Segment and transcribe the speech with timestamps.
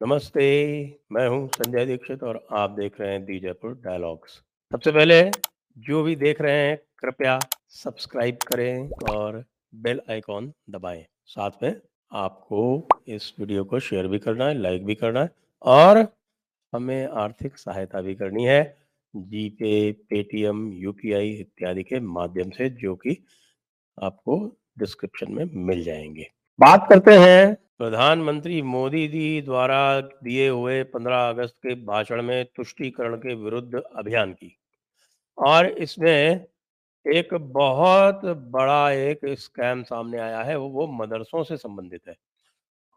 [0.00, 4.32] नमस्ते, मैं हूँ संजय दीक्षित और आप देख रहे हैं दी जयपुर डायलॉग्स।
[4.72, 5.30] सबसे पहले
[5.76, 9.42] जो भी देख रहे हैं कृपया सब्सक्राइब करें और
[9.74, 11.80] बेल आइकॉन दबाएँ। साथ में
[12.12, 15.30] आपको इस वीडियो को शेयर भी करना है, लाइक भी करना है
[15.62, 16.06] और
[16.72, 18.62] हमें आर्थिक सहायता भी करनी है
[19.14, 23.22] जीपे, पेटीएम, यूपीआई इत्यादि के माध्यम से जो कि
[23.98, 24.44] आपको
[24.78, 31.54] डिस्क्रिप्शन में मिल जाएँगे। बात करते हैं प्रधानमंत्री मोदी जी द्वारा दिए हुए 15 अगस्त
[31.56, 34.58] के भाषण में तुष्टीकरण के विरुद्ध अभियान की।
[35.38, 36.46] और इसमें
[37.06, 42.16] एक बहुत बड़ा एक स्कैम सामने आया है वो, वो मदरसों से संबंधित है।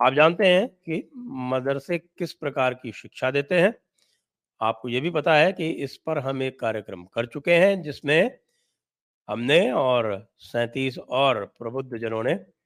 [0.02, 3.74] आप जानते हैं कि मदरसे किस प्रकार की शिक्षा देते हैं?
[4.62, 8.40] आपको ये भी पता है कि इस पर हम एक कार्यक्रम कर चुके हैं जिसमें
[9.30, 12.61] हमने और सैतीस और प्रबुद्ध जनों ने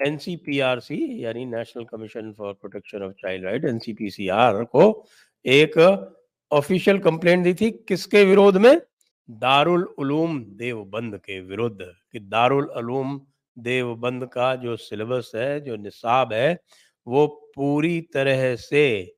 [0.00, 5.06] एनसीपीआरसी यानी national commission for protection of child right, NCPCR को
[5.44, 5.78] एक
[6.50, 8.80] ऑफिशियल कंप्लेंट दी थी, किसके विरोध में?
[9.28, 11.78] दारुल उलूम देवबंद के विरुद्ध,
[12.12, 13.20] कि दारुल उलूम
[13.56, 16.58] देवबंद का जो सिलेबस है, जो निसाब है,
[17.06, 19.14] वो पूरी तरह से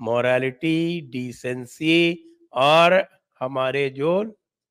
[0.00, 3.04] मॉरलिटी, डिसेंसी और
[3.40, 4.22] हमारे जो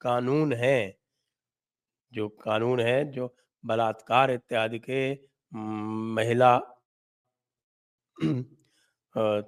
[0.02, 0.95] कानून हैं,
[2.14, 6.56] जो कानून है, जो बलात्कार इत्यादि के महिला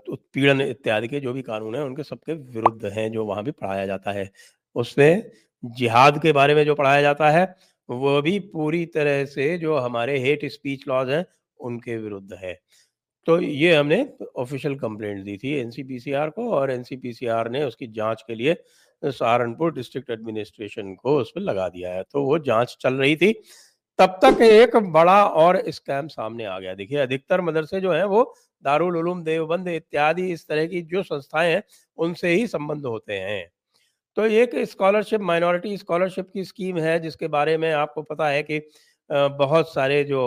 [0.08, 3.86] उत्पीड़न इत्यादि के जो भी कानून हैं, उनके सबके विरुद्ध हैं, जो वहाँ भी पढ़ाया
[3.86, 4.30] जाता है।
[4.76, 5.32] उसमें
[5.64, 7.46] जिहाद के बारे में जो पढ़ाया जाता है,
[7.90, 11.26] वो भी पूरी तरह से जो हमारे हेट स्पीच लॉज हैं,
[11.60, 12.54] उनके विरुद्ध है।
[13.28, 14.06] तो ये हमने
[14.38, 18.56] ऑफिशियल कंप्लेंट दी थी एनसीपीसीआर को और एनसीपीसीआर ने उसकी जाँच के लिए
[19.04, 23.34] सहारनपुर डिस्ट्रिक्ट एडमिनिस्ट्रेशन को उस पर लगा दिया है। तो वो जाँच चल रही थी।
[24.00, 28.34] तब तक एक बड़ा और स्कैम सामने आ गया। देखिए, अधिकतर मदरसे जो हैं, वो
[28.64, 31.64] दारुल उलूम, देवबंद इत्यादि, इस तरह की जो संस्थाएँ हैं,
[31.98, 33.48] उनसे ही संबंध होते हैं।
[34.18, 38.62] तो एक स्कॉलरशिप, माइनॉरिटी स्कॉलरशिप की स्कीम है, जिसके बारे में आपको पता है कि
[39.10, 40.24] बहुत सारे जो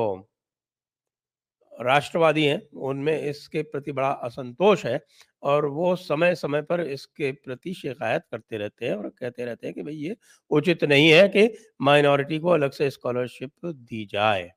[1.78, 5.00] राष्ट्रवादी हैं, उनमें इसके प्रति बड़ा असंतोष है
[5.42, 9.74] और वो समय समय पर इसके प्रति शिकायत करते रहते हैं और कहते रहते हैं
[9.74, 10.16] कि भाई ये
[10.50, 11.48] उचित नहीं है कि
[11.82, 14.50] माइनॉरिटी को अलग से स्कॉलरशिप दी जाए।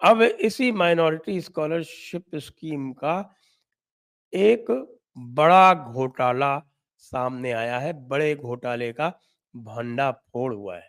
[0.00, 3.18] अब इसी माइनॉरिटी स्कॉलरशिप स्कीम का
[4.32, 4.70] एक
[5.34, 6.58] बड़ा घोटाला
[7.02, 9.08] सामने आया है, बड़े घोटाले का
[9.54, 10.88] भंडा फोड़ हुआ है।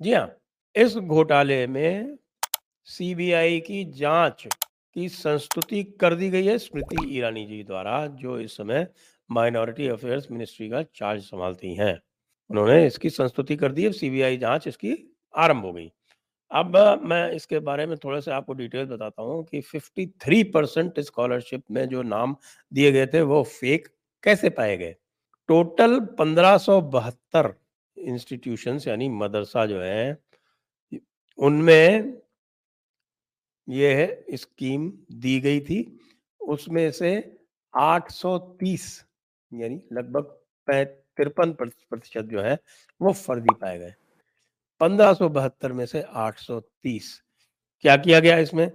[0.00, 0.30] जी हाँ
[0.74, 2.16] इस घोटाले में
[2.88, 4.46] सीबीआई की जाँच
[4.96, 8.86] की संस्तुति कर दी गई है स्मृति ईरानी जी द्वारा, जो इस समय
[9.30, 11.98] माइनॉरिटी अफेयर्स मिनिस्ट्री का चार्ज संभालती हैं।
[12.50, 14.96] उन्होंने इसकी संस्तुति कर दी है सीबीआई जाँच इसकी
[15.34, 15.90] आरंभ हो गई।
[16.50, 21.64] अब मैं इसके बारे में थोड़ा सा आपको डिटेल बताता हूँ कि 53 परसेंट स्कॉलरशिप
[21.70, 22.36] में जो नाम
[22.72, 23.88] दिए गए थे, वो फेक
[24.22, 24.94] कैसे पाए गए?
[25.48, 27.54] टोटल पंद्रह
[27.96, 30.18] इंस्टीट्यूशंस यानी मदरसा जो है,
[31.38, 32.19] उनमें
[33.70, 35.98] ये है, स्कीम दी गई थी।
[36.40, 37.12] उसमें से
[37.74, 38.86] 830
[39.52, 40.36] यानी लगभग
[40.68, 42.58] तिरपन प्रतिशत जो है,
[43.00, 43.94] वो फर्जी पाए गए।
[44.80, 47.20] पंद्रह में से 830
[47.84, 48.70] क्या किया गया इसमें?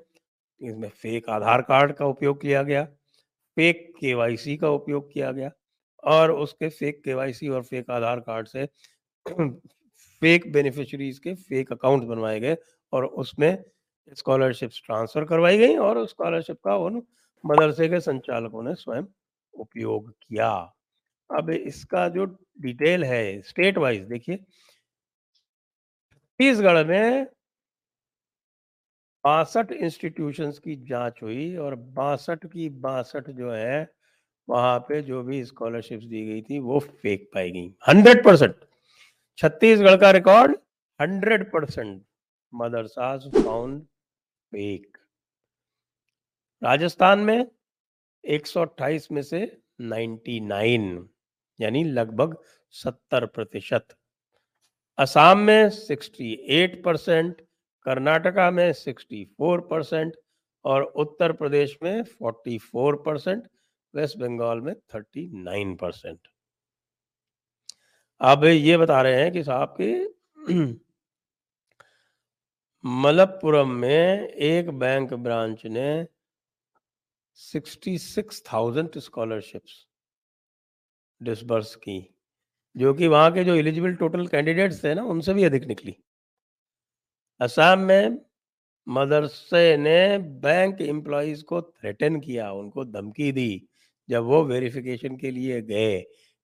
[0.61, 2.83] इसमें फेक आधार कार्ड का उपयोग किया गया
[3.57, 5.51] फेक केवाईसी का उपयोग किया गया
[6.03, 8.65] और उसके फेक केवाईसी और फेक आधार कार्ड से
[10.21, 12.57] फेक बेनिफिशरीज के फेक अकाउंट बनवाए गए
[12.93, 13.63] और उसमें
[14.13, 17.01] स्कॉलरशिप्स ट्रांसफ़र करवाई गई और स्कॉलरशिप का उन
[17.43, 19.05] मदरसे के संचालकों ने स्वयं
[19.53, 20.49] उपयोग किया।
[21.29, 22.25] अब इसका जो
[22.61, 24.37] डिटेल है स्टेट वाइज देखिए।
[26.11, 27.25] छत्तीसगढ़ में
[29.23, 33.91] बासठ इंस्टीट्यूशंस की जाँच हुई और बासठ की बासठ जो है,
[34.47, 38.55] वहाँ पे जो भी स्कॉलरशिप्स दी गई थी, वो फेक पाई गई। Hundred percent.
[39.37, 40.57] छत्तीसगढ़ का record
[40.99, 42.03] hundred percent
[42.53, 43.85] madrasas found
[44.55, 44.97] fake
[46.63, 47.45] Rajasthan में
[48.23, 51.07] 128 में से 99
[51.61, 52.37] यानी लगभग
[52.71, 53.87] 70 प्रतिशत।
[54.97, 57.41] असम में 68 परसेंट,
[57.85, 60.15] कर्नाटका में 64 परसेंट
[60.65, 63.43] और उत्तर प्रदेश में 44 परसेंट,
[63.95, 66.19] वेस्ट बंगाल में 39 परसेंट।
[68.21, 69.93] अब ये बता रहे हैं कि साहब के
[72.85, 76.05] मलप्पुरम में एक बैंक ब्रांच ने
[77.39, 79.87] 66,000 स्कॉलरशिप्स
[81.21, 82.15] डिसबर्स की
[82.77, 85.95] जो कि वहाँ के जो एलिजिबल टोटल कैंडिडेट्स थे ना उनसे भी अधिक निकली
[87.41, 88.17] असम में
[88.87, 93.67] मदरसे ने बैंक एम्प्लॉज को थ्रेटन किया, उनको धमकी दी,
[94.09, 95.95] जब वो वेरिफ़िकेशन के लिए गए।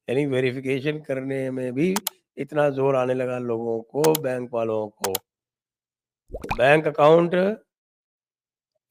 [0.08, 1.96] यानी वेरिफ़िकेशन करने में भी
[2.38, 5.14] इतना ज़ोर आने लगा लोगों को, बैंक वालों को।
[6.34, 7.34] बैंक अकाउंट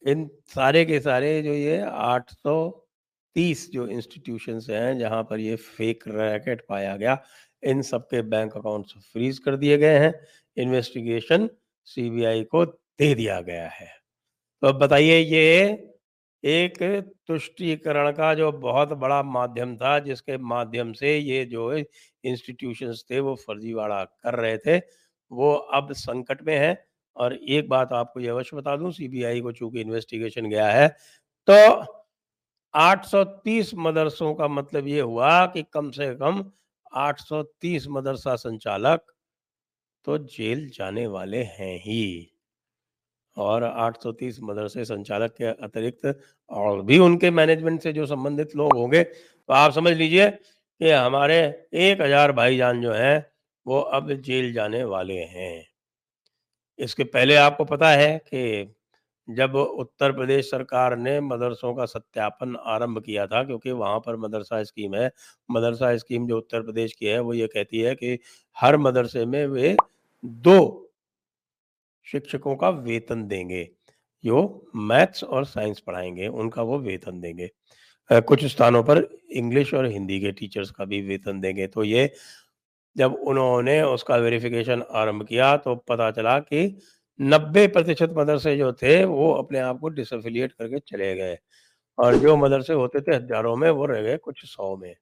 [0.07, 6.67] इन सारे के सारे जो ये 830 जो इंस्टीट्यूशंस हैं, जहाँ पर ये फेक रैकेट
[6.69, 7.23] पाया गया,
[7.63, 10.15] इन सबके बैंक अकाउंट्स फ्रीज़ कर दिए गए हैं।
[10.57, 11.49] इन्वेस्टिगेशन
[11.85, 13.89] सीबीआई को दे दिया गया है।
[14.63, 15.87] तो अब बताइए ये
[16.45, 16.83] एक
[17.27, 21.73] तुष्टीकरण का जो बहुत बड़ा माध्यम था, जिसके माध्यम से ये जो
[22.25, 24.79] इंस्टीट्यूशंस थे वो फर्जीवाड़ा कर रहे थे,
[25.33, 29.53] वो अब संकट में हैं। और एक बात आपको ये अवश्य बता दूँ सीबीआई को
[29.53, 30.89] चूँकि इन्वेस्टिगेशन गया है,
[31.49, 31.55] तो
[32.75, 36.45] 830 मदरसों का मतलब ये हुआ कि कम से कम
[36.93, 39.03] 830 मदरसा संचालक
[40.07, 42.31] तो जेल जाने वाले हैं ही।
[43.37, 46.07] और 830 मदरसे संचालक के अतिरिक्त
[46.51, 51.41] और भी उनके मैनेजमेंट से जो संबंधित लोग होंगे, तो आप समझ लीजिए कि हमारे
[51.77, 53.25] 1000 भाईजान जो हैं,
[53.67, 55.70] वो अब जेल जाने वाले हैं।
[56.81, 58.75] इसके पहले आपको पता है कि
[59.29, 64.63] जब उत्तर प्रदेश सरकार ने मदरसों का सत्यापन आरंभ किया था क्योंकि वहाँ पर मदरसा
[64.65, 65.11] स्कीम है।
[65.49, 68.19] मदरसा स्कीम जो उत्तर प्रदेश की है, वो ये कहती है कि
[68.57, 69.77] हर मदरसे में वे
[70.25, 70.87] दो
[72.07, 73.69] शिक्षकों का वेतन देंगे,
[74.25, 77.51] जो मैथ्स और साइंस पढ़ाएँगे उनका वो वेतन देंगे।
[78.11, 78.99] कुछ स्थानों पर
[79.33, 82.13] इंग्लिश और हिंदी के टीचर्स का भी वेतन देंगे। तो ये
[82.97, 86.77] जब उन्होंने उसका वेरिफ़िकेशन आरंभ किया, तो पता चला कि
[87.21, 91.39] 90 प्रतिशत मदरसे जो थे, वो अपने आप को डिसएफ़िलिएट करके चले गए
[91.99, 94.95] और जो मदरसे होते थे हज़ारों में, वो रह गए कुछ सौ में।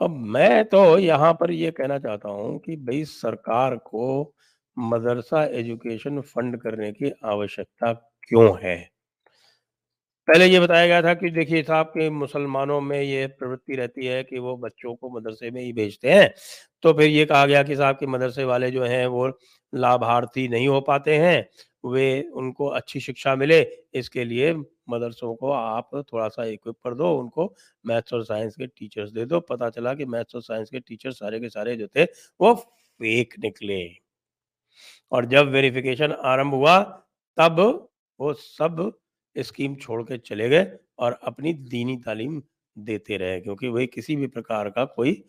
[0.00, 4.34] अब मैं तो यहाँ पर ये कहना चाहता हूँ कि भाई सरकार को
[4.76, 7.92] मदरसा एजुकेशन फंड करने की आवश्यकता
[8.28, 8.76] क्यों है?
[10.28, 14.22] पहले ये बताया गया था कि देखिए साहब के मुसलमानों में ये प्रवृत्ति रहती है
[14.24, 16.30] कि वो बच्चों को मदरसे में ही भेजते हैं।
[16.82, 19.28] तो फिर ये कहा गया कि साहब के मदरसे वाले जो हैं वो
[19.72, 21.48] लाभार्थी नहीं हो पाते हैं,
[21.86, 23.60] वे उनको अच्छी शिक्षा मिले,
[23.94, 24.52] इसके लिए
[24.90, 27.54] मदरसों को आप थोड़ा-सा इक्विप कर दो, उनको
[27.86, 31.18] मैथ्स और साइंस के टीचर्स दे दो। पता चला कि मैथ्स और साइंस के टीचर्स
[31.18, 32.04] सारे के सारे जो थे,
[32.40, 33.98] वो फेक निकले।
[35.12, 36.78] और जब वेरिफ़िकेशन आरंभ हुआ,
[37.38, 37.60] तब
[38.20, 38.92] वो सब
[39.36, 42.42] स्कीम छोड़ के चले गए और अपनी दीनी तालीम
[42.78, 45.24] देते रहे क्योंकि वे किसी भी प्रकार का कोई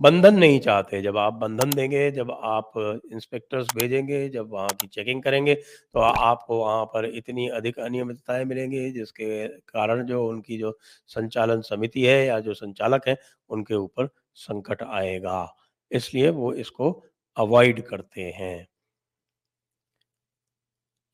[0.00, 2.72] बंधन नहीं चाहते। जब आप बंधन देंगे, जब आप
[3.12, 8.90] इंस्पेक्टर्स भेजेंगे, जब वहाँ की चेकिंग करेंगे, तो आपको वहाँ पर इतनी अधिक अनियमितताएँ मिलेंगी,
[8.90, 13.16] जिसके कारण जो उनकी जो संचालन समिति है या जो संचालक हैं,
[13.50, 15.54] उनके ऊपर संकट आएगा।
[15.92, 16.92] इसलिए वो इसको
[17.36, 18.66] अवॉइड करते हैं।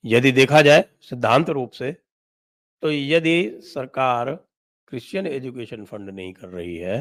[0.05, 1.97] यदि देखा जाए सिद्धांत रूप से,
[2.83, 4.35] तो यदि सरकार
[4.89, 6.99] क्रिश्चियन एजुकेशन फंड नहीं कर रही है,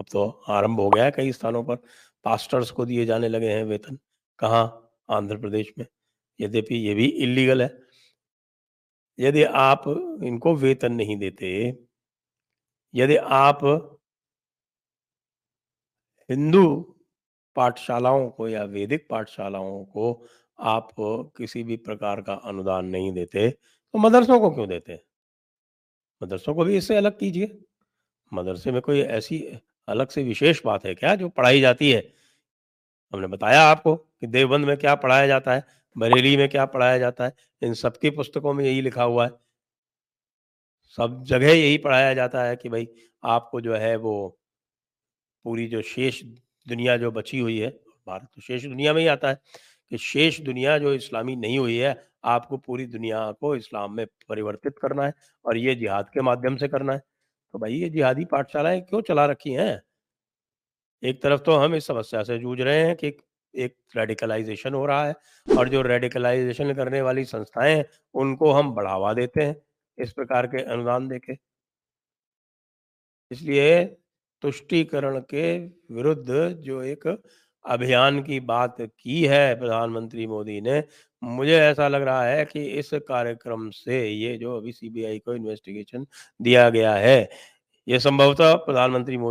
[0.00, 1.76] अब तो आरंभ हो गया है कई स्थानों पर,
[2.24, 3.98] पास्टर्स को दिए जाने लगे हैं वेतन।
[4.38, 4.90] कहाँ?
[5.10, 5.86] आंध्र प्रदेश में,
[6.40, 7.68] यद्यपि ये भी इलीगल है।
[9.18, 9.84] यदि आप
[10.24, 11.50] इनको वेतन नहीं देते,
[12.94, 13.64] यदि आप
[16.30, 16.64] हिंदू
[17.56, 20.26] पाठशालाओं को या वैदिक पाठशालाओं को
[20.58, 20.90] आप
[21.36, 25.09] किसी भी प्रकार का अनुदान नहीं देते, तो मदरसों को क्यों देते?
[26.20, 27.58] मदरसों को भी इससे अलग कीजिए।
[28.32, 29.40] मदरसे में कोई ऐसी
[29.88, 32.02] अलग से विशेष बात है क्या जो पढ़ाई जाती है?
[33.12, 35.64] हमने बताया आपको कि देवबंद में क्या पढ़ाया जाता है,
[35.96, 39.30] बरेली में क्या पढ़ाया जाता है, इन सबकी पुस्तकों में यही लिखा हुआ है।
[40.98, 42.88] सब जगह यही पढ़ाया जाता है कि भाई
[43.24, 44.14] आपको जो है वो
[45.44, 46.22] पूरी जो शेष
[46.66, 47.70] दुनिया जो बची हुई है,
[48.06, 49.38] भारत तो शेष दुनिया में ही आता है,
[49.92, 51.94] कि शेष दुनिया जो इस्लामी नहीं हुई है,
[52.24, 56.68] आपको पूरी दुनिया को इस्लाम में परिवर्तित करना है और ये जिहाद के माध्यम से
[56.68, 57.02] करना है।
[57.54, 59.80] तो भाई ये जिहादी पाठशालाएँ क्यों चला रखी हैं?
[61.02, 63.12] एक तरफ़ तो हम इस समस्या से जूझ रहे हैं कि
[63.54, 65.14] एक रेडिकलाइज़ेशन हो रहा है
[65.48, 69.56] और जो रेडिकलाइज़ेशन करने वाली संस्थाएँ उनको हम बढ़ावा देते हैं,
[69.98, 71.36] इस प्रकार के अनुदान देके।
[73.30, 73.84] इसलिए
[74.42, 75.58] तुष्टीकरण के
[75.94, 77.06] विरुद्ध जो एक
[77.64, 80.82] अभियान की बात की है प्रधानमंत्री मोदी ने,
[81.22, 86.06] मुझे ऐसा लग रहा है कि इस कार्यक्रम से ये जो अभी सीबीआई को इन्वेस्टिगेशन
[86.40, 87.28] दिया गया है,
[87.86, 89.28] ये संभवतः प्रधानमंत्री मोदी